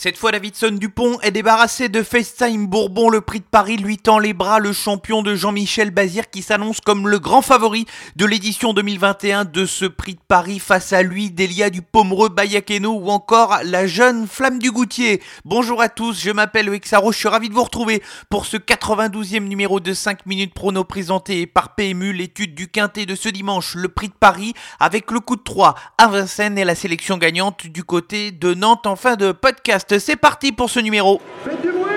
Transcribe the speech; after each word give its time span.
Cette 0.00 0.16
fois, 0.16 0.30
Davidson 0.30 0.76
Dupont 0.78 1.18
est 1.22 1.32
débarrassé 1.32 1.88
de 1.88 2.04
FaceTime 2.04 2.68
Bourbon. 2.68 3.10
Le 3.10 3.20
prix 3.20 3.40
de 3.40 3.44
Paris 3.44 3.78
lui 3.78 3.98
tend 3.98 4.20
les 4.20 4.32
bras. 4.32 4.60
Le 4.60 4.72
champion 4.72 5.22
de 5.22 5.34
Jean-Michel 5.34 5.90
Bazir 5.90 6.30
qui 6.30 6.42
s'annonce 6.42 6.80
comme 6.80 7.08
le 7.08 7.18
grand 7.18 7.42
favori 7.42 7.84
de 8.14 8.24
l'édition 8.24 8.72
2021 8.72 9.44
de 9.44 9.66
ce 9.66 9.86
prix 9.86 10.14
de 10.14 10.20
Paris. 10.28 10.60
Face 10.60 10.92
à 10.92 11.02
lui, 11.02 11.32
Delia 11.32 11.68
du 11.68 11.82
Pomereux 11.82 12.28
Bayakeno 12.28 12.92
ou 12.92 13.08
encore 13.08 13.58
la 13.64 13.88
jeune 13.88 14.28
Flamme 14.28 14.60
du 14.60 14.70
Goutier. 14.70 15.20
Bonjour 15.44 15.82
à 15.82 15.88
tous, 15.88 16.22
je 16.22 16.30
m'appelle 16.30 16.70
Wexaro. 16.70 17.10
Je 17.10 17.18
suis 17.18 17.26
ravi 17.26 17.48
de 17.48 17.54
vous 17.54 17.64
retrouver 17.64 18.00
pour 18.30 18.46
ce 18.46 18.56
92e 18.56 19.48
numéro 19.48 19.80
de 19.80 19.92
5 19.94 20.26
minutes 20.26 20.54
prono 20.54 20.84
présenté 20.84 21.48
par 21.48 21.74
PMU, 21.74 22.12
l'étude 22.12 22.54
du 22.54 22.68
quintet 22.68 23.04
de 23.04 23.16
ce 23.16 23.30
dimanche, 23.30 23.74
le 23.74 23.88
prix 23.88 24.06
de 24.06 24.14
Paris 24.14 24.54
avec 24.78 25.10
le 25.10 25.18
coup 25.18 25.34
de 25.34 25.42
3 25.42 25.74
à 25.98 26.06
Vincennes 26.06 26.56
et 26.56 26.64
la 26.64 26.76
sélection 26.76 27.18
gagnante 27.18 27.66
du 27.66 27.82
côté 27.82 28.30
de 28.30 28.54
Nantes 28.54 28.86
en 28.86 28.94
fin 28.94 29.16
de 29.16 29.32
podcast. 29.32 29.87
C'est 29.96 30.16
parti 30.16 30.52
pour 30.52 30.68
ce 30.68 30.80
numéro. 30.80 31.20
Faites 31.44 31.62
du 31.62 31.68
bruit 31.68 31.90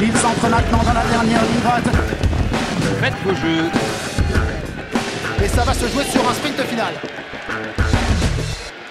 Il 0.00 0.16
s'entre 0.16 0.48
maintenant 0.48 0.82
dans 0.82 0.92
la 0.92 1.04
dernière 1.04 1.42
ligne 1.42 1.60
droite. 1.60 1.84
Faites 3.00 3.14
vos 3.24 3.34
jeux. 3.34 3.70
Et 5.44 5.48
ça 5.48 5.62
va 5.62 5.74
se 5.74 5.86
jouer 5.86 6.04
sur 6.04 6.28
un 6.28 6.34
sprint 6.34 6.60
final. 6.62 6.94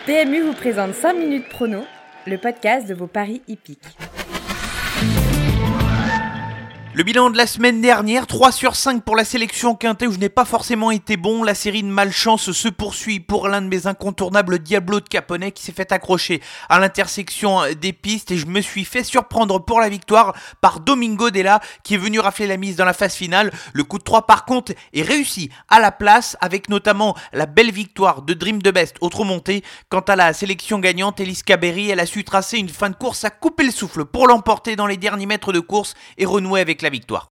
PMU 0.06 0.42
vous 0.44 0.54
présente 0.54 0.96
5 0.96 1.14
minutes 1.14 1.50
prono, 1.50 1.84
le 2.26 2.38
podcast 2.38 2.88
de 2.88 2.94
vos 2.94 3.08
paris 3.08 3.42
hippiques. 3.50 3.84
Le 6.94 7.04
bilan 7.04 7.30
de 7.30 7.38
la 7.38 7.48
semaine 7.48 7.80
dernière, 7.80 8.28
3 8.28 8.52
sur 8.52 8.76
5 8.76 9.06
pour 9.06 9.16
la 9.16 9.24
sélection 9.24 9.76
quintée 9.76 10.08
où 10.08 10.12
je 10.12 10.18
n'ai 10.18 10.28
pas 10.28 10.44
forcément 10.44 10.92
été 10.92 11.16
bon. 11.16 11.42
La 11.42 11.56
série 11.56 11.84
de 11.84 11.88
malchance 11.88 12.52
se 12.52 12.68
poursuit 12.68 13.22
pour 13.22 13.48
l'un 13.48 13.62
de 13.62 13.68
mes 13.68 13.88
incontournables 13.88 14.60
Diablo 14.60 15.00
de 15.00 15.08
Caponnet 15.08 15.54
qui 15.54 15.64
s'est 15.64 15.72
fait 15.72 15.94
accrocher 15.94 16.42
à 16.68 16.80
l'intersection 16.80 17.62
des 17.80 17.94
pistes 17.94 18.32
et 18.32 18.38
je 18.38 18.46
me 18.46 18.60
suis 18.60 18.84
fait 18.84 19.06
surprendre 19.06 19.64
pour 19.64 19.80
la 19.80 19.88
victoire 19.88 20.36
par 20.60 20.82
Domingo 20.82 21.30
Della 21.30 21.62
qui 21.84 21.94
est 21.94 21.98
venu 21.98 22.20
rafler 22.20 22.46
la 22.46 22.58
mise 22.58 22.76
dans 22.76 22.84
la 22.84 22.92
phase 22.92 23.14
finale. 23.14 23.54
Le 23.72 23.86
coup 23.86 23.98
de 23.98 24.04
3 24.04 24.28
par 24.28 24.44
contre 24.44 24.74
est 24.94 25.02
réussi 25.02 25.50
à 25.70 25.80
la 25.80 25.94
place 25.94 26.36
avec 26.42 26.68
notamment 26.68 27.16
la 27.32 27.46
belle 27.46 27.72
victoire 27.72 28.22
de 28.22 28.34
Dream 28.34 28.62
de 28.62 28.70
Best 28.70 28.98
autre 29.00 29.24
montée. 29.24 29.64
Quant 29.88 30.02
à 30.02 30.18
la 30.18 30.34
sélection 30.34 30.80
gagnante, 30.80 31.22
Elise 31.22 31.44
Caberry, 31.44 31.90
elle 31.90 32.02
a 32.02 32.06
su 32.06 32.26
tracer 32.26 32.58
une 32.58 32.68
fin 32.68 32.90
de 32.90 32.96
course 32.96 33.24
à 33.24 33.30
couper 33.30 33.64
le 33.64 33.72
souffle 33.72 34.04
pour 34.04 34.28
l'emporter 34.28 34.76
dans 34.76 34.88
les 34.88 34.98
derniers 34.98 35.26
mètres 35.26 35.54
de 35.54 35.62
course 35.62 35.94
et 36.18 36.26
renouer 36.26 36.60
avec 36.60 36.81
la 36.82 36.90
victoire. 36.90 37.30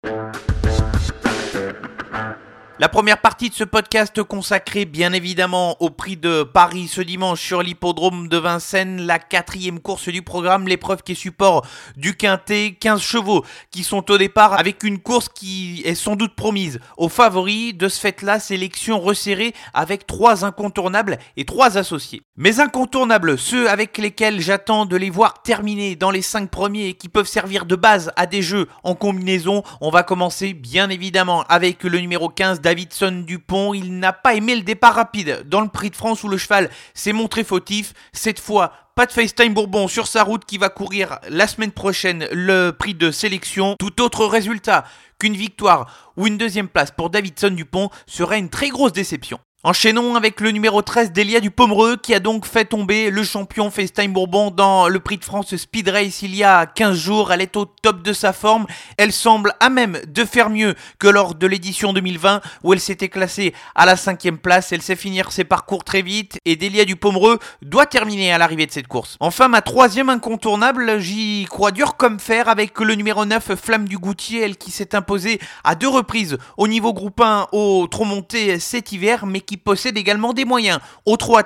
La 2.80 2.90
première 2.90 3.22
partie 3.22 3.50
de 3.50 3.56
ce 3.56 3.64
podcast 3.64 4.22
consacrée 4.22 4.86
bien 4.86 5.12
évidemment 5.12 5.82
au 5.82 5.90
prix 5.90 6.16
de 6.16 6.44
Paris 6.44 6.88
ce 6.88 7.02
dimanche 7.02 7.42
sur 7.42 7.64
l'hippodrome 7.64 8.28
de 8.28 8.38
Vincennes, 8.38 9.02
la 9.02 9.18
quatrième 9.18 9.80
course 9.80 10.10
du 10.10 10.22
programme, 10.22 10.68
l'épreuve 10.68 11.02
qui 11.02 11.14
est 11.14 11.16
support 11.16 11.66
du 11.96 12.16
quintet, 12.16 12.78
15 12.80 13.02
chevaux 13.02 13.44
qui 13.72 13.84
sont 13.84 14.12
au 14.12 14.20
départ 14.20 14.54
avec 14.54 14.84
une 14.84 15.00
course 15.00 15.28
qui 15.28 15.82
est 15.86 15.96
sans 15.96 16.16
doute 16.16 16.36
promise 16.36 16.80
aux 16.98 17.10
favoris. 17.10 17.76
De 17.76 17.90
ce 17.90 18.00
fait-là, 18.00 18.40
sélection 18.40 19.00
resserrée 19.00 19.56
avec 19.74 20.06
trois 20.06 20.46
incontournables 20.46 21.18
et 21.36 21.46
trois 21.46 21.80
associés. 21.80 22.22
Mes 22.36 22.60
incontournables, 22.60 23.40
ceux 23.40 23.68
avec 23.72 23.98
lesquels 23.98 24.40
j'attends 24.40 24.86
de 24.86 24.98
les 24.98 25.10
voir 25.10 25.42
terminer 25.42 25.96
dans 25.96 26.12
les 26.12 26.22
cinq 26.22 26.52
premiers 26.52 26.90
et 26.90 26.94
qui 26.94 27.10
peuvent 27.10 27.26
servir 27.26 27.66
de 27.66 27.76
base 27.76 28.12
à 28.18 28.28
des 28.28 28.44
jeux 28.44 28.68
en 28.84 28.94
combinaison, 28.94 29.64
on 29.82 29.90
va 29.90 30.04
commencer 30.04 30.54
bien 30.54 30.92
évidemment 30.92 31.42
avec 31.50 31.82
le 31.84 31.98
numéro 31.98 32.30
15 32.30 32.62
Davidson 32.68 33.24
Dupont, 33.26 33.74
il 33.74 33.98
n'a 33.98 34.12
pas 34.12 34.34
aimé 34.34 34.54
le 34.54 34.62
départ 34.62 34.96
rapide 34.96 35.44
dans 35.46 35.62
le 35.62 35.70
prix 35.70 35.90
de 35.90 35.96
France 35.96 36.26
où 36.26 36.28
le 36.28 36.36
cheval 36.36 36.70
s'est 36.94 37.14
montré 37.14 37.46
fautif. 37.46 37.94
Cette 38.12 38.42
fois, 38.42 38.74
pas 38.94 39.06
de 39.06 39.14
FaceTime 39.14 39.54
Bourbon 39.54 39.88
sur 39.88 40.06
sa 40.06 40.22
route 40.22 40.44
qui 40.44 40.58
va 40.58 40.68
courir 40.68 41.18
la 41.30 41.48
semaine 41.48 41.72
prochaine 41.72 42.28
le 42.34 42.72
prix 42.72 42.94
de 42.94 43.10
sélection. 43.10 43.78
Tout 43.80 44.02
autre 44.02 44.26
résultat 44.26 44.84
qu'une 45.18 45.38
victoire 45.38 46.12
ou 46.18 46.28
une 46.28 46.38
deuxième 46.38 46.68
place 46.68 46.92
pour 46.92 47.10
Davidson 47.10 47.52
Dupont 47.52 47.90
serait 48.06 48.40
une 48.40 48.50
très 48.50 48.68
grosse 48.68 48.92
déception. 48.92 49.40
Enchaînons 49.68 50.16
avec 50.16 50.40
le 50.40 50.52
numéro 50.52 50.82
13 50.82 51.12
d'Elia 51.12 51.42
du 51.42 51.52
Pomereux 51.52 51.98
qui 51.98 52.14
a 52.14 52.22
donc 52.22 52.46
fait 52.46 52.64
tomber 52.64 53.10
le 53.10 53.22
champion 53.24 53.70
FaceTime 53.70 54.14
Bourbon 54.14 54.50
dans 54.50 54.88
le 54.88 54.98
prix 55.02 55.18
de 55.18 55.26
France 55.26 55.54
Speed 55.58 55.90
Race 55.90 56.22
il 56.22 56.34
y 56.34 56.46
a 56.46 56.66
15 56.66 56.96
jours. 56.96 57.34
Elle 57.34 57.42
est 57.42 57.58
au 57.58 57.66
top 57.66 58.02
de 58.02 58.14
sa 58.14 58.32
forme. 58.32 58.66
Elle 58.98 59.12
semble 59.12 59.56
à 59.60 59.70
même 59.70 60.00
de 60.08 60.24
faire 60.24 60.50
mieux 60.50 60.74
que 61.00 61.10
lors 61.10 61.36
de 61.36 61.46
l'édition 61.48 61.92
2020 61.92 62.40
où 62.64 62.72
elle 62.72 62.80
s'était 62.80 63.10
classée 63.10 63.54
à 63.76 63.86
la 63.86 63.98
cinquième 63.98 64.38
place. 64.38 64.72
Elle 64.72 64.82
sait 64.82 64.96
finir 64.96 65.34
ses 65.34 65.44
parcours 65.44 65.84
très 65.84 66.02
vite 66.02 66.40
et 66.46 66.56
Delia 66.56 66.86
du 66.86 66.96
Pomereux 66.96 67.38
doit 67.62 67.88
terminer 67.88 68.32
à 68.32 68.38
l'arrivée 68.38 68.68
de 68.68 68.72
cette 68.72 68.88
course. 68.88 69.18
Enfin, 69.20 69.50
ma 69.50 69.62
troisième 69.62 70.08
incontournable, 70.08 70.98
j'y 71.00 71.44
crois 71.44 71.72
dur 71.72 71.98
comme 71.98 72.22
fer 72.22 72.48
avec 72.48 72.80
le 72.80 72.96
numéro 72.96 73.26
9 73.26 73.56
Flamme 73.56 73.90
du 73.90 73.98
Goutier, 73.98 74.44
elle 74.44 74.56
qui 74.56 74.72
s'est 74.72 74.96
imposée 74.96 75.42
à 75.66 75.76
deux 75.76 75.90
reprises 75.90 76.38
au 76.56 76.70
niveau 76.70 76.94
groupe 76.94 77.20
1 77.20 77.50
au 77.52 77.88
trop 77.92 78.06
monté 78.06 78.60
cet 78.60 78.94
hiver 78.94 79.26
mais 79.26 79.42
qui 79.42 79.57
possède 79.58 79.98
également 79.98 80.34
des 80.34 80.46
moyens. 80.46 80.80
Au 81.06 81.16
trot 81.18 81.38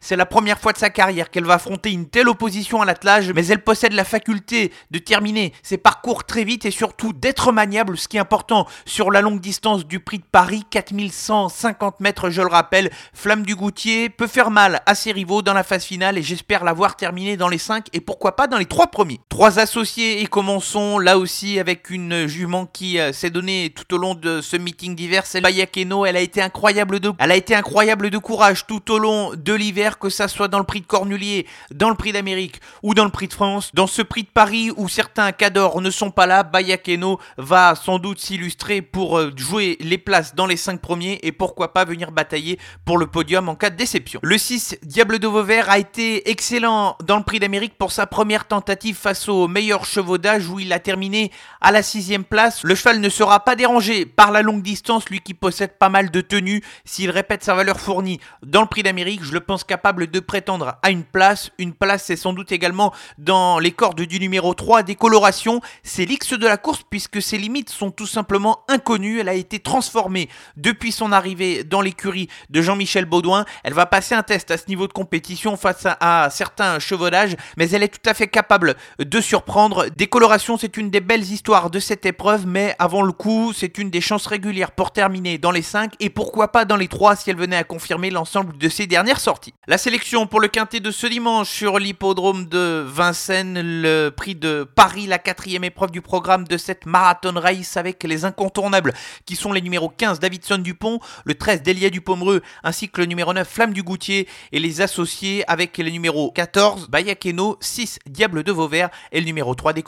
c'est 0.00 0.16
la 0.16 0.26
première 0.26 0.58
fois 0.58 0.72
de 0.72 0.78
sa 0.78 0.90
carrière 0.90 1.30
qu'elle 1.30 1.44
va 1.44 1.54
affronter 1.54 1.92
une 1.92 2.08
telle 2.08 2.28
opposition 2.28 2.82
à 2.82 2.84
l'attelage, 2.84 3.32
mais 3.32 3.46
elle 3.46 3.62
possède 3.62 3.92
la 3.92 4.04
faculté 4.04 4.72
de 4.90 4.98
terminer 4.98 5.52
ses 5.62 5.78
parcours 5.78 6.24
très 6.24 6.44
vite 6.44 6.64
et 6.64 6.70
surtout 6.70 7.12
d'être 7.12 7.52
maniable, 7.52 7.96
ce 7.96 8.08
qui 8.08 8.16
est 8.16 8.20
important 8.20 8.66
sur 8.84 9.10
la 9.10 9.20
longue 9.20 9.40
distance 9.40 9.86
du 9.86 10.00
prix 10.00 10.18
de 10.18 10.24
Paris, 10.30 10.64
4150 10.70 12.00
mètres, 12.00 12.30
je 12.30 12.42
le 12.42 12.48
rappelle. 12.48 12.90
Flamme 13.14 13.44
du 13.44 13.54
Goutier 13.54 14.08
peut 14.08 14.26
faire 14.26 14.50
mal 14.50 14.80
à 14.86 14.94
ses 14.94 15.12
rivaux 15.12 15.42
dans 15.42 15.54
la 15.54 15.62
phase 15.62 15.84
finale 15.84 16.18
et 16.18 16.22
j'espère 16.22 16.64
l'avoir 16.64 16.96
terminé 16.96 17.36
dans 17.36 17.48
les 17.48 17.58
5 17.58 17.86
et 17.92 18.00
pourquoi 18.00 18.36
pas 18.36 18.46
dans 18.46 18.58
les 18.58 18.66
3 18.66 18.88
premiers. 18.88 19.20
Trois 19.28 19.58
associés 19.58 20.22
et 20.22 20.26
commençons 20.26 20.98
là 20.98 21.18
aussi 21.18 21.58
avec 21.58 21.90
une 21.90 22.26
jument 22.26 22.66
qui 22.66 22.98
euh, 22.98 23.12
s'est 23.12 23.30
donnée 23.30 23.72
tout 23.74 23.94
au 23.94 23.98
long 23.98 24.14
de 24.14 24.40
ce 24.40 24.56
meeting 24.56 24.94
d'hiver, 24.94 25.26
c'est 25.26 25.40
Bayakeno, 25.40 26.06
elle 26.06 26.16
a 26.16 26.20
été 26.20 26.42
incroyable 26.42 27.00
de... 27.00 27.12
Elle 27.18 27.32
a 27.32 27.36
été 27.36 27.45
incroyable 27.54 28.10
de 28.10 28.18
courage 28.18 28.66
tout 28.66 28.90
au 28.90 28.98
long 28.98 29.32
de 29.34 29.52
l'hiver, 29.52 29.98
que 29.98 30.08
ça 30.08 30.28
soit 30.28 30.48
dans 30.48 30.58
le 30.58 30.64
prix 30.64 30.80
de 30.80 30.86
Cornulier, 30.86 31.46
dans 31.72 31.88
le 31.88 31.94
prix 31.94 32.12
d'Amérique 32.12 32.60
ou 32.82 32.94
dans 32.94 33.04
le 33.04 33.10
prix 33.10 33.28
de 33.28 33.32
France. 33.32 33.70
Dans 33.74 33.86
ce 33.86 34.02
prix 34.02 34.22
de 34.22 34.28
Paris 34.28 34.70
où 34.76 34.88
certains 34.88 35.32
cadors 35.32 35.80
ne 35.80 35.90
sont 35.90 36.10
pas 36.10 36.26
là, 36.26 36.42
Bayakeno 36.42 37.18
va 37.36 37.74
sans 37.74 37.98
doute 37.98 38.20
s'illustrer 38.20 38.82
pour 38.82 39.18
euh, 39.18 39.32
jouer 39.36 39.76
les 39.80 39.98
places 39.98 40.34
dans 40.34 40.46
les 40.46 40.56
5 40.56 40.80
premiers 40.80 41.18
et 41.22 41.32
pourquoi 41.32 41.72
pas 41.72 41.84
venir 41.84 42.12
batailler 42.12 42.58
pour 42.84 42.98
le 42.98 43.06
podium 43.06 43.48
en 43.48 43.54
cas 43.54 43.70
de 43.70 43.76
déception. 43.76 44.20
Le 44.22 44.38
6, 44.38 44.78
Diable 44.82 45.18
de 45.18 45.26
Vauvert, 45.26 45.70
a 45.70 45.78
été 45.78 46.30
excellent 46.30 46.96
dans 47.04 47.18
le 47.18 47.24
prix 47.24 47.38
d'Amérique 47.38 47.78
pour 47.78 47.92
sa 47.92 48.06
première 48.06 48.46
tentative 48.46 48.96
face 48.96 49.28
aux 49.28 49.48
meilleurs 49.48 49.84
chevaux 49.84 50.18
d'âge 50.18 50.48
où 50.48 50.60
il 50.60 50.72
a 50.72 50.78
terminé 50.78 51.30
à 51.60 51.72
la 51.72 51.82
sixième 51.82 52.24
place. 52.24 52.62
Le 52.62 52.74
cheval 52.74 53.00
ne 53.00 53.08
sera 53.08 53.40
pas 53.40 53.56
dérangé 53.56 54.06
par 54.06 54.30
la 54.30 54.42
longue 54.42 54.62
distance, 54.62 55.08
lui 55.08 55.20
qui 55.20 55.34
possède 55.34 55.78
pas 55.78 55.88
mal 55.88 56.10
de 56.10 56.20
tenues. 56.20 56.62
S'il 56.84 57.10
répète 57.10 57.35
sa 57.42 57.54
valeur 57.54 57.80
fournie 57.80 58.20
dans 58.42 58.60
le 58.60 58.66
prix 58.66 58.82
d'Amérique, 58.82 59.22
je 59.22 59.32
le 59.32 59.40
pense 59.40 59.64
capable 59.64 60.08
de 60.08 60.20
prétendre 60.20 60.76
à 60.82 60.90
une 60.90 61.04
place. 61.04 61.50
Une 61.58 61.72
place, 61.72 62.04
c'est 62.04 62.16
sans 62.16 62.32
doute 62.32 62.52
également 62.52 62.92
dans 63.18 63.58
les 63.58 63.72
cordes 63.72 64.00
du 64.00 64.20
numéro 64.20 64.54
3 64.54 64.82
des 64.82 64.94
colorations. 64.94 65.60
C'est 65.82 66.04
l'X 66.04 66.32
de 66.32 66.46
la 66.46 66.56
course 66.56 66.82
puisque 66.88 67.20
ses 67.20 67.38
limites 67.38 67.70
sont 67.70 67.90
tout 67.90 68.06
simplement 68.06 68.60
inconnues. 68.68 69.20
Elle 69.20 69.28
a 69.28 69.34
été 69.34 69.58
transformée 69.58 70.28
depuis 70.56 70.92
son 70.92 71.12
arrivée 71.12 71.64
dans 71.64 71.80
l'écurie 71.80 72.28
de 72.50 72.62
Jean-Michel 72.62 73.04
Baudouin. 73.04 73.44
Elle 73.64 73.74
va 73.74 73.86
passer 73.86 74.14
un 74.14 74.22
test 74.22 74.50
à 74.50 74.58
ce 74.58 74.66
niveau 74.68 74.86
de 74.86 74.92
compétition 74.92 75.56
face 75.56 75.86
à, 75.86 76.28
certains 76.30 76.78
chevaudages, 76.78 77.36
mais 77.56 77.70
elle 77.70 77.82
est 77.82 77.88
tout 77.88 78.08
à 78.08 78.14
fait 78.14 78.28
capable 78.28 78.76
de 78.98 79.20
surprendre. 79.20 79.86
Des 79.96 80.06
colorations, 80.06 80.56
c'est 80.56 80.76
une 80.76 80.90
des 80.90 81.00
belles 81.00 81.22
histoires 81.22 81.70
de 81.70 81.78
cette 81.78 82.06
épreuve, 82.06 82.46
mais 82.46 82.74
avant 82.78 83.02
le 83.02 83.12
coup, 83.12 83.52
c'est 83.54 83.78
une 83.78 83.90
des 83.90 84.00
chances 84.00 84.26
régulières 84.26 84.72
pour 84.72 84.92
terminer 84.92 85.38
dans 85.38 85.50
les 85.50 85.62
5 85.62 85.94
et 86.00 86.10
pourquoi 86.10 86.52
pas 86.52 86.64
dans 86.64 86.76
les 86.76 86.88
3 86.88 87.16
elle 87.28 87.36
venait 87.36 87.56
à 87.56 87.64
confirmer 87.64 88.10
l'ensemble 88.10 88.56
de 88.56 88.68
ses 88.68 88.86
dernières 88.86 89.20
sorties. 89.20 89.54
La 89.66 89.78
sélection 89.78 90.26
pour 90.26 90.40
le 90.40 90.48
quintet 90.48 90.80
de 90.80 90.90
ce 90.90 91.06
dimanche 91.06 91.48
sur 91.48 91.78
l'hippodrome 91.78 92.46
de 92.46 92.84
Vincennes, 92.86 93.60
le 93.62 94.10
prix 94.10 94.34
de 94.34 94.68
Paris, 94.74 95.06
la 95.06 95.18
quatrième 95.18 95.64
épreuve 95.64 95.90
du 95.90 96.02
programme 96.02 96.44
de 96.44 96.56
cette 96.56 96.86
marathon 96.86 97.34
race 97.36 97.76
avec 97.76 98.02
les 98.04 98.24
incontournables 98.24 98.92
qui 99.24 99.36
sont 99.36 99.52
les 99.52 99.62
numéros 99.62 99.88
15 99.88 100.20
Davidson 100.20 100.58
Dupont, 100.58 101.00
le 101.24 101.34
13 101.34 101.62
Delia 101.62 101.90
Dupomereux 101.90 102.42
ainsi 102.62 102.88
que 102.88 103.00
le 103.00 103.06
numéro 103.06 103.32
9 103.32 103.48
Flamme 103.48 103.72
du 103.72 103.82
Goutier 103.82 104.28
et 104.52 104.58
les 104.58 104.80
associés 104.80 105.44
avec 105.48 105.76
les 105.78 105.90
numéros 105.90 106.30
14 106.30 106.88
Bayakeno, 106.88 107.56
6 107.60 108.00
Diable 108.06 108.42
de 108.42 108.52
Vauvert 108.52 108.90
et 109.12 109.20
le 109.20 109.26
numéro 109.26 109.54
3 109.54 109.72
des 109.72 109.82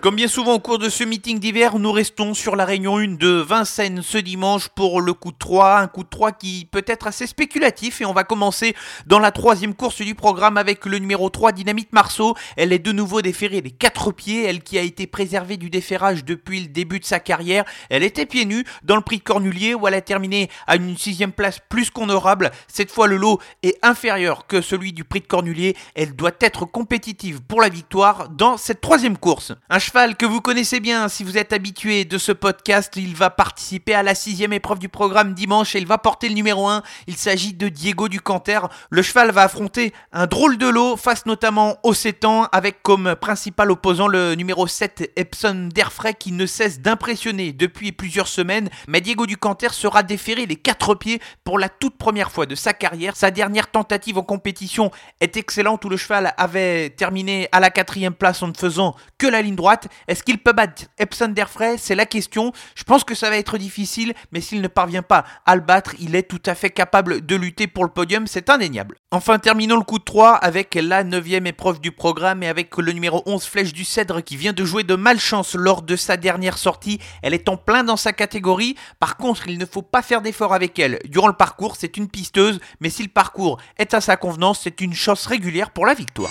Comme 0.00 0.14
bien 0.14 0.28
souvent 0.28 0.54
au 0.54 0.60
cours 0.60 0.78
de 0.78 0.88
ce 0.88 1.02
meeting 1.02 1.40
d'hiver, 1.40 1.76
nous 1.80 1.90
restons 1.90 2.32
sur 2.32 2.54
la 2.54 2.64
réunion 2.64 2.98
1 2.98 3.16
de 3.16 3.30
Vincennes 3.30 4.00
ce 4.00 4.16
dimanche 4.16 4.68
pour 4.68 5.00
le 5.00 5.12
coup 5.12 5.32
de 5.32 5.36
3, 5.36 5.80
un 5.80 5.88
coup 5.88 6.04
de 6.04 6.08
3 6.08 6.30
qui 6.30 6.68
peut 6.70 6.84
être 6.86 7.08
assez 7.08 7.26
spéculatif 7.26 8.00
et 8.00 8.04
on 8.04 8.12
va 8.12 8.22
commencer 8.22 8.76
dans 9.06 9.18
la 9.18 9.32
troisième 9.32 9.74
course 9.74 10.00
du 10.00 10.14
programme 10.14 10.56
avec 10.56 10.86
le 10.86 11.00
numéro 11.00 11.30
3 11.30 11.50
Dynamite 11.50 11.92
Marceau. 11.92 12.36
Elle 12.56 12.72
est 12.72 12.78
de 12.78 12.92
nouveau 12.92 13.22
déférée 13.22 13.60
des 13.60 13.72
quatre 13.72 14.12
pieds, 14.12 14.44
elle 14.44 14.62
qui 14.62 14.78
a 14.78 14.82
été 14.82 15.08
préservée 15.08 15.56
du 15.56 15.68
déferrage 15.68 16.24
depuis 16.24 16.60
le 16.60 16.68
début 16.68 17.00
de 17.00 17.04
sa 17.04 17.18
carrière. 17.18 17.64
Elle 17.90 18.04
était 18.04 18.24
pieds 18.24 18.44
nus 18.44 18.64
dans 18.84 18.94
le 18.94 19.02
prix 19.02 19.18
de 19.18 19.24
Cornulier 19.24 19.74
où 19.74 19.88
elle 19.88 19.94
a 19.94 20.00
terminé 20.00 20.48
à 20.68 20.76
une 20.76 20.96
sixième 20.96 21.32
place 21.32 21.58
plus 21.68 21.90
qu'honorable. 21.90 22.52
Cette 22.68 22.92
fois 22.92 23.08
le 23.08 23.16
lot 23.16 23.40
est 23.64 23.84
inférieur 23.84 24.46
que 24.46 24.60
celui 24.60 24.92
du 24.92 25.02
prix 25.02 25.22
de 25.22 25.26
Cornulier. 25.26 25.76
Elle 25.96 26.14
doit 26.14 26.30
être 26.38 26.66
compétitive 26.66 27.42
pour 27.42 27.60
la 27.60 27.68
victoire 27.68 28.28
dans 28.28 28.56
cette 28.56 28.80
troisième 28.80 29.18
course 29.18 29.54
cheval 29.88 30.16
que 30.16 30.26
vous 30.26 30.42
connaissez 30.42 30.80
bien 30.80 31.08
si 31.08 31.24
vous 31.24 31.38
êtes 31.38 31.54
habitué 31.54 32.04
de 32.04 32.18
ce 32.18 32.30
podcast. 32.30 32.92
Il 32.96 33.16
va 33.16 33.30
participer 33.30 33.94
à 33.94 34.02
la 34.02 34.14
sixième 34.14 34.52
épreuve 34.52 34.78
du 34.78 34.90
programme 34.90 35.32
dimanche 35.32 35.74
et 35.74 35.78
il 35.78 35.86
va 35.86 35.96
porter 35.96 36.28
le 36.28 36.34
numéro 36.34 36.68
1. 36.68 36.82
Il 37.06 37.16
s'agit 37.16 37.54
de 37.54 37.70
Diego 37.70 38.08
Ducanter. 38.08 38.60
Le 38.90 39.00
cheval 39.00 39.30
va 39.30 39.44
affronter 39.44 39.94
un 40.12 40.26
drôle 40.26 40.58
de 40.58 40.68
lot 40.68 40.98
face 40.98 41.24
notamment 41.24 41.78
au 41.84 41.94
7 41.94 42.26
ans 42.26 42.48
avec 42.52 42.82
comme 42.82 43.16
principal 43.16 43.70
opposant 43.70 44.08
le 44.08 44.34
numéro 44.34 44.66
7 44.66 45.10
Epson 45.16 45.70
Derfray 45.74 46.14
qui 46.14 46.32
ne 46.32 46.44
cesse 46.44 46.80
d'impressionner 46.80 47.54
depuis 47.54 47.92
plusieurs 47.92 48.28
semaines. 48.28 48.68
Mais 48.88 49.00
Diego 49.00 49.24
Ducanter 49.24 49.70
sera 49.70 50.02
déféré 50.02 50.44
les 50.44 50.56
quatre 50.56 50.96
pieds 50.96 51.18
pour 51.44 51.58
la 51.58 51.70
toute 51.70 51.96
première 51.96 52.30
fois 52.30 52.44
de 52.44 52.54
sa 52.54 52.74
carrière. 52.74 53.16
Sa 53.16 53.30
dernière 53.30 53.70
tentative 53.70 54.18
en 54.18 54.22
compétition 54.22 54.90
est 55.22 55.38
excellente 55.38 55.82
où 55.86 55.88
le 55.88 55.96
cheval 55.96 56.34
avait 56.36 56.90
terminé 56.90 57.48
à 57.52 57.60
la 57.60 57.70
quatrième 57.70 58.12
place 58.12 58.42
en 58.42 58.48
ne 58.48 58.54
faisant 58.54 58.94
que 59.16 59.26
la 59.26 59.40
ligne 59.40 59.56
droite. 59.56 59.77
Est-ce 60.08 60.22
qu'il 60.22 60.38
peut 60.38 60.52
battre 60.52 60.84
Epson 60.98 61.28
Derfray 61.28 61.78
C'est 61.78 61.94
la 61.94 62.06
question. 62.06 62.52
Je 62.74 62.84
pense 62.84 63.04
que 63.04 63.14
ça 63.14 63.30
va 63.30 63.36
être 63.36 63.58
difficile, 63.58 64.14
mais 64.32 64.40
s'il 64.40 64.60
ne 64.60 64.68
parvient 64.68 65.02
pas 65.02 65.24
à 65.46 65.54
le 65.54 65.62
battre, 65.62 65.94
il 66.00 66.16
est 66.16 66.24
tout 66.24 66.42
à 66.46 66.54
fait 66.54 66.70
capable 66.70 67.24
de 67.24 67.36
lutter 67.36 67.66
pour 67.66 67.84
le 67.84 67.90
podium, 67.90 68.26
c'est 68.26 68.50
indéniable. 68.50 68.96
Enfin, 69.10 69.38
terminons 69.38 69.76
le 69.76 69.84
coup 69.84 69.98
de 69.98 70.04
3 70.04 70.34
avec 70.34 70.74
la 70.74 71.04
9 71.04 71.26
épreuve 71.46 71.80
du 71.80 71.92
programme 71.92 72.42
et 72.42 72.48
avec 72.48 72.76
le 72.76 72.92
numéro 72.92 73.22
11 73.26 73.44
Flèche 73.44 73.72
du 73.72 73.84
Cèdre 73.84 74.22
qui 74.22 74.36
vient 74.36 74.52
de 74.52 74.64
jouer 74.64 74.84
de 74.84 74.94
malchance 74.94 75.54
lors 75.54 75.82
de 75.82 75.96
sa 75.96 76.16
dernière 76.16 76.58
sortie. 76.58 76.98
Elle 77.22 77.34
est 77.34 77.48
en 77.48 77.56
plein 77.56 77.84
dans 77.84 77.96
sa 77.96 78.12
catégorie. 78.12 78.76
Par 79.00 79.16
contre, 79.16 79.48
il 79.48 79.58
ne 79.58 79.66
faut 79.66 79.82
pas 79.82 80.02
faire 80.02 80.22
d'effort 80.22 80.54
avec 80.54 80.78
elle. 80.78 80.98
Durant 81.06 81.28
le 81.28 81.34
parcours, 81.34 81.76
c'est 81.76 81.96
une 81.96 82.08
pisteuse, 82.08 82.60
mais 82.80 82.90
si 82.90 83.02
le 83.02 83.08
parcours 83.08 83.58
est 83.78 83.94
à 83.94 84.00
sa 84.00 84.16
convenance, 84.16 84.60
c'est 84.62 84.80
une 84.80 84.94
chance 84.94 85.26
régulière 85.26 85.70
pour 85.70 85.86
la 85.86 85.94
victoire. 85.94 86.30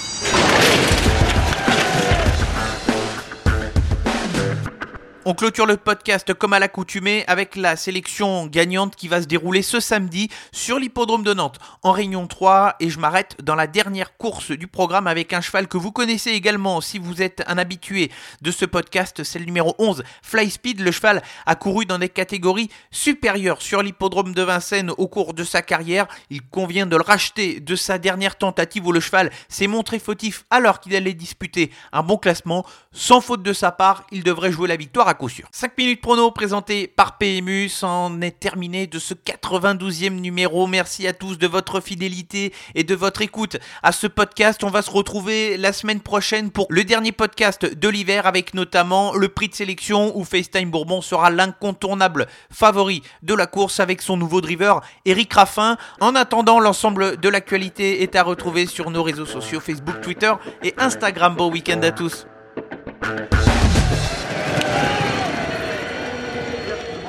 On 5.30 5.34
clôture 5.34 5.66
le 5.66 5.76
podcast 5.76 6.34
comme 6.34 6.54
à 6.54 6.60
l'accoutumée 6.60 7.26
avec 7.28 7.58
la 7.58 7.76
sélection 7.76 8.48
gagnante 8.48 8.96
qui 8.96 9.10
va 9.10 9.22
se 9.22 9.28
dérouler 9.28 9.62
ce 9.62 9.82
samedi 9.82 10.30
sur 10.54 10.80
l'hippodrome 10.80 11.24
de 11.24 11.34
Nantes 11.34 11.60
en 11.84 11.92
Réunion 11.92 12.28
3 12.28 12.78
et 12.80 12.90
je 12.90 12.98
m'arrête 12.98 13.36
dans 13.44 13.56
la 13.56 13.68
dernière 13.68 14.16
course 14.16 14.52
du 14.52 14.68
programme 14.68 15.06
avec 15.06 15.34
un 15.34 15.42
cheval 15.42 15.68
que 15.68 15.76
vous 15.76 15.92
connaissez 15.92 16.32
également 16.32 16.80
si 16.80 16.98
vous 16.98 17.22
êtes 17.22 17.44
un 17.48 17.58
habitué 17.58 18.10
de 18.42 18.52
ce 18.52 18.64
podcast, 18.64 19.22
c'est 19.26 19.38
le 19.38 19.44
numéro 19.44 19.76
11 19.80 20.02
Fly 20.22 20.50
Speed. 20.50 20.80
Le 20.80 20.92
cheval 20.92 21.22
a 21.46 21.56
couru 21.56 21.86
dans 21.86 22.00
des 22.00 22.08
catégories 22.08 22.70
supérieures 22.90 23.62
sur 23.62 23.84
l'hippodrome 23.84 24.34
de 24.34 24.44
Vincennes 24.44 24.92
au 24.98 25.10
cours 25.10 25.34
de 25.34 25.44
sa 25.44 25.62
carrière. 25.62 26.08
Il 26.30 26.42
convient 26.42 26.86
de 26.86 26.96
le 26.96 27.04
racheter 27.04 27.60
de 27.60 27.76
sa 27.76 27.98
dernière 27.98 28.38
tentative 28.38 28.88
où 28.88 28.94
le 28.94 29.02
cheval 29.02 29.30
s'est 29.50 29.68
montré 29.68 30.00
fautif 30.00 30.46
alors 30.52 30.80
qu'il 30.80 30.96
allait 30.96 31.14
disputer 31.14 31.70
un 31.92 32.02
bon 32.02 32.16
classement. 32.16 32.66
Sans 32.94 33.20
faute 33.20 33.44
de 33.44 33.52
sa 33.52 33.74
part, 33.74 34.08
il 34.14 34.24
devrait 34.24 34.54
jouer 34.54 34.70
la 34.70 34.78
victoire 34.78 35.17
5 35.52 35.78
minutes 35.78 36.02
prono 36.02 36.32
présenté 36.32 36.88
par 36.88 37.18
PMU, 37.18 37.70
c'en 37.70 38.22
est 38.22 38.40
terminé 38.40 38.88
de 38.88 39.00
ce 39.00 39.14
92e 39.14 40.10
numéro. 40.10 40.68
Merci 40.68 41.08
à 41.08 41.14
tous 41.14 41.38
de 41.38 41.48
votre 41.48 41.80
fidélité 41.80 42.54
et 42.76 42.84
de 42.84 42.96
votre 42.96 43.22
écoute 43.22 43.58
à 43.84 43.92
ce 43.92 44.08
podcast. 44.08 44.64
On 44.64 44.70
va 44.70 44.82
se 44.82 44.92
retrouver 44.92 45.58
la 45.58 45.74
semaine 45.74 46.02
prochaine 46.02 46.52
pour 46.52 46.68
le 46.70 46.84
dernier 46.84 47.12
podcast 47.12 47.66
de 47.66 47.90
l'hiver 47.90 48.28
avec 48.28 48.54
notamment 48.54 49.14
le 49.16 49.30
prix 49.30 49.50
de 49.50 49.56
sélection 49.56 50.18
où 50.18 50.24
FaceTime 50.24 50.70
Bourbon 50.70 51.02
sera 51.02 51.30
l'incontournable 51.30 52.28
favori 52.52 53.02
de 53.24 53.34
la 53.34 53.48
course 53.48 53.80
avec 53.80 54.02
son 54.02 54.18
nouveau 54.18 54.42
driver 54.42 54.82
Eric 55.06 55.34
Raffin. 55.34 55.78
En 56.00 56.16
attendant, 56.16 56.60
l'ensemble 56.60 57.20
de 57.20 57.30
l'actualité 57.30 58.04
est 58.04 58.16
à 58.16 58.24
retrouver 58.24 58.66
sur 58.68 58.92
nos 58.92 59.04
réseaux 59.04 59.26
sociaux 59.26 59.60
Facebook, 59.60 60.02
Twitter 60.02 60.34
et 60.64 60.74
Instagram. 60.78 61.36
Bon 61.36 61.52
week-end 61.52 61.82
à 61.82 61.92
tous. 61.92 62.28